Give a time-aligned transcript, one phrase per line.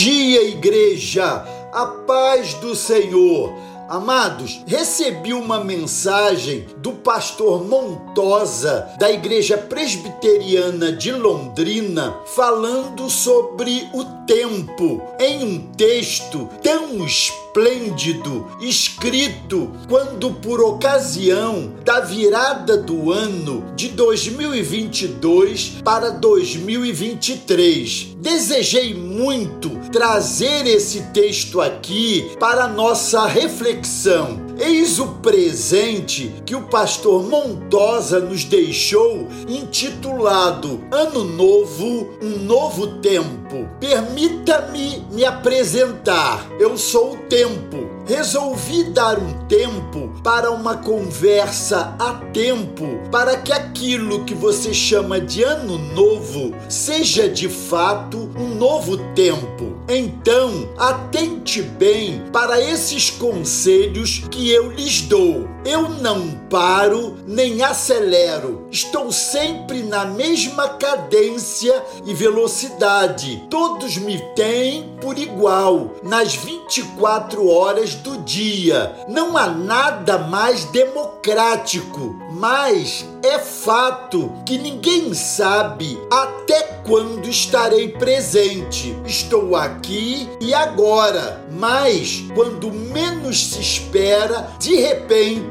[0.00, 1.44] dia, igreja!
[1.74, 3.52] A paz do Senhor!
[3.86, 14.04] Amados, recebi uma mensagem do pastor Montosa, da Igreja Presbiteriana de Londrina, falando sobre o
[14.26, 17.04] tempo, em um texto tão
[17.50, 28.14] esplêndido, escrito quando, por ocasião da virada do ano de 2022 para 2023.
[28.16, 34.49] Desejei muito trazer esse texto aqui para nossa reflexão.
[34.62, 43.66] Eis o presente que o pastor Montosa nos deixou, intitulado Ano Novo, um Novo Tempo.
[43.80, 46.46] Permita-me me apresentar.
[46.60, 47.99] Eu sou o Tempo.
[48.10, 55.20] Resolvi dar um tempo para uma conversa a tempo, para que aquilo que você chama
[55.20, 59.76] de ano novo seja de fato um novo tempo.
[59.88, 65.48] Então, atente bem para esses conselhos que eu lhes dou.
[65.64, 73.46] Eu não paro nem acelero, estou sempre na mesma cadência e velocidade.
[73.50, 78.96] Todos me têm por igual nas 24 horas do dia.
[79.06, 88.96] Não há nada mais democrático, mas é fato que ninguém sabe até quando estarei presente.
[89.04, 95.49] Estou aqui e agora, mas quando menos se espera, de repente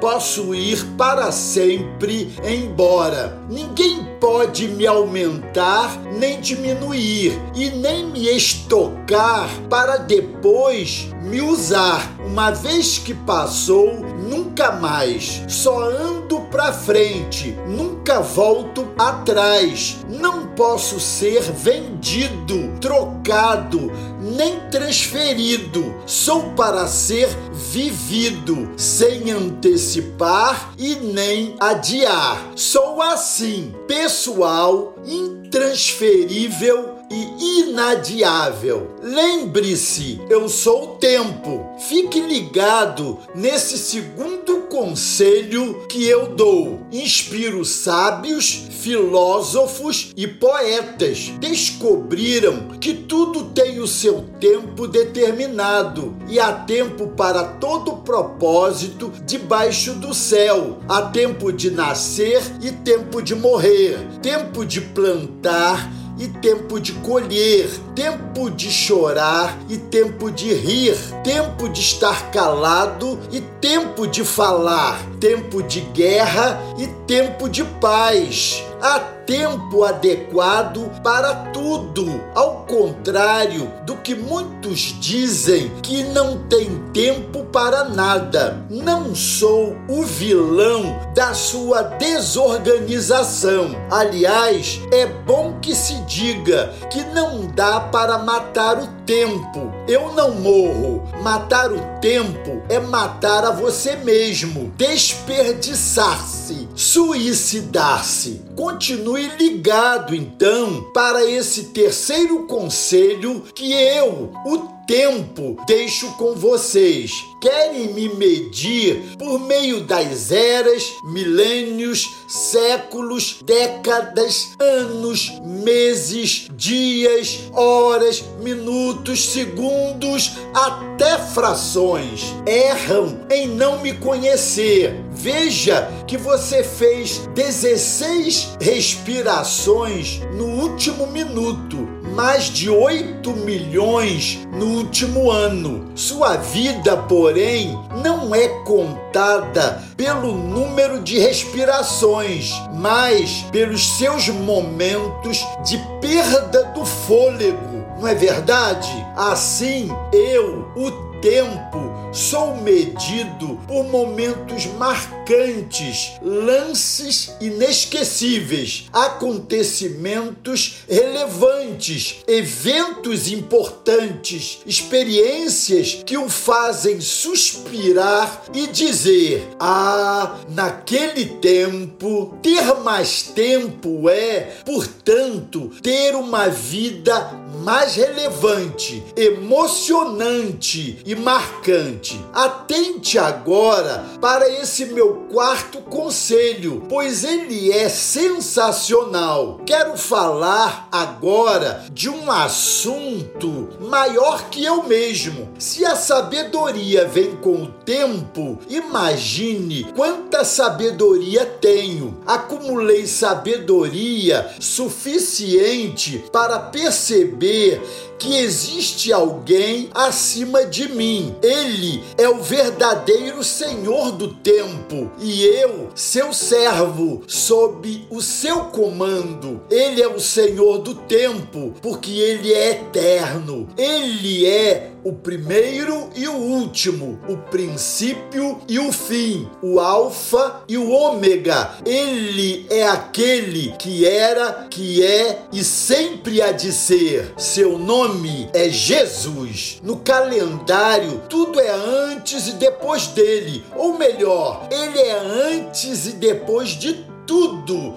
[0.00, 3.38] posso ir para sempre embora.
[3.48, 12.14] Ninguém pode me aumentar nem diminuir e nem me estocar para depois me usar.
[12.24, 15.42] Uma vez que passou, nunca mais.
[15.46, 19.98] Só ando para frente, nunca volto atrás.
[20.08, 23.90] Não posso ser vendido, trocado,
[24.24, 25.94] nem transferido.
[26.06, 32.52] Sou para ser vivido, sem antecipar e nem adiar.
[32.56, 38.90] Sou assim, pessoal, intransferível e inadiável.
[39.02, 41.64] Lembre-se, eu sou o tempo.
[41.88, 46.80] Fique ligado nesse segundo conselho que eu dou.
[46.90, 51.32] Inspiro sábios, filósofos e poetas.
[51.38, 59.94] Descobriram que tudo tem o seu tempo determinado e há tempo para todo propósito debaixo
[59.94, 60.78] do céu.
[60.88, 67.68] Há tempo de nascer e tempo de morrer, tempo de plantar e tempo de colher,
[67.94, 75.00] tempo de chorar e tempo de rir, tempo de estar calado e tempo de falar,
[75.20, 78.62] tempo de guerra e tempo de paz.
[78.86, 87.44] Há tempo adequado para tudo, ao contrário do que muitos dizem que não tem tempo
[87.46, 88.62] para nada.
[88.68, 90.82] Não sou o vilão
[91.14, 93.74] da sua desorganização.
[93.90, 99.72] Aliás, é bom que se diga que não dá para matar o tempo.
[99.88, 101.08] Eu não morro.
[101.22, 106.33] Matar o tempo é matar a você mesmo, desperdiçar-se,
[106.74, 108.42] suicidar-se.
[108.56, 117.10] Continue ligado então para esse terceiro conselho que eu, o tempo deixo com vocês.
[117.40, 129.32] Querem me medir por meio das eras, milênios, séculos, décadas, anos, meses, dias, horas, minutos,
[129.32, 132.34] segundos, até frações.
[132.46, 135.04] Erram em não me conhecer.
[135.12, 145.30] Veja que você fez 16 respirações no último minuto mais de 8 milhões no último
[145.30, 145.90] ano.
[145.96, 155.76] Sua vida, porém, não é contada pelo número de respirações, mas pelos seus momentos de
[156.00, 157.84] perda do fôlego.
[157.98, 158.90] Não é verdade?
[159.16, 160.90] Assim, eu, o
[161.20, 176.28] tempo, sou medido por momentos marcantes, lances inesquecíveis, acontecimentos relevantes, eventos importantes, experiências que o
[176.28, 187.42] fazem suspirar e dizer: Ah, naquele tempo, ter mais tempo é, portanto, ter uma vida
[187.64, 192.24] mais relevante, emocionante e marcante noite.
[192.32, 199.60] Atente agora para esse meu quarto conselho, pois ele é sensacional.
[199.64, 205.48] Quero falar agora de um assunto maior que eu mesmo.
[205.58, 212.18] Se a sabedoria vem com o tempo, imagine quanta sabedoria tenho.
[212.26, 217.80] Acumulei sabedoria suficiente para perceber
[218.18, 221.34] que existe alguém acima de mim.
[221.42, 229.60] Ele é o verdadeiro Senhor do tempo e eu, seu servo, sob o seu comando.
[229.70, 233.68] Ele é o Senhor do tempo, porque ele é eterno.
[233.76, 240.78] Ele é o primeiro e o último, o princípio e o fim, o Alfa e
[240.78, 241.72] o Ômega.
[241.84, 247.34] Ele é aquele que era, que é e sempre há de ser.
[247.36, 249.80] Seu nome é Jesus.
[249.82, 255.18] No calendário, tudo é antes e depois dele, ou melhor, ele é
[255.54, 257.13] antes e depois de tudo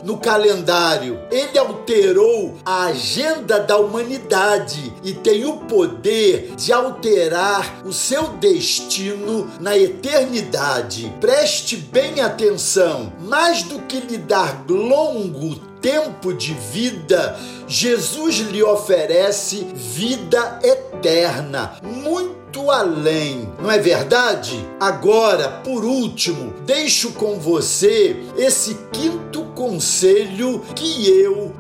[0.04, 1.20] no calendário.
[1.32, 9.50] Ele alterou a agenda da humanidade e tem o poder de alterar o seu destino
[9.60, 11.14] na eternidade.
[11.20, 17.38] Preste bem atenção: mais do que lhe dar longo tempo de vida,
[17.68, 20.60] Jesus lhe oferece vida
[20.98, 24.58] eterna, muito além, não é verdade?
[24.80, 31.54] Agora, por último, deixo com você esse quinto conselho que eu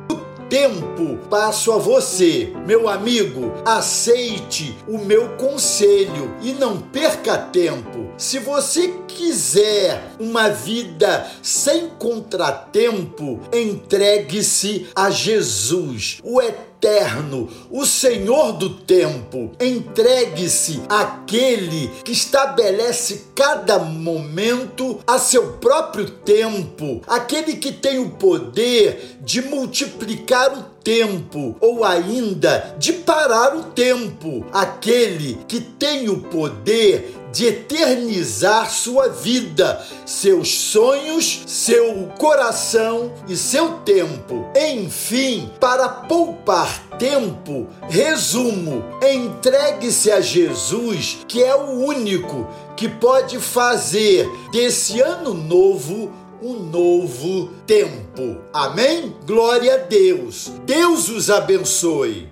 [0.49, 2.53] tempo passo a você.
[2.65, 8.09] Meu amigo, aceite o meu conselho e não perca tempo.
[8.17, 18.53] Se você quiser uma vida sem contratempo, entregue-se a Jesus, o eterno eterno, o Senhor
[18.53, 19.51] do tempo.
[19.59, 29.17] Entregue-se àquele que estabelece cada momento a seu próprio tempo, aquele que tem o poder
[29.21, 37.13] de multiplicar o tempo ou ainda de parar o tempo, aquele que tem o poder
[37.31, 44.45] de eternizar sua vida, seus sonhos, seu coração e seu tempo.
[44.55, 54.29] Enfim, para poupar tempo, resumo: entregue-se a Jesus, que é o único que pode fazer
[54.51, 58.37] desse ano novo um novo tempo.
[58.53, 59.15] Amém?
[59.25, 60.51] Glória a Deus.
[60.65, 62.29] Deus os abençoe.